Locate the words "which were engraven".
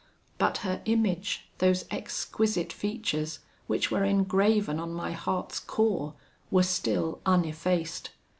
3.67-4.79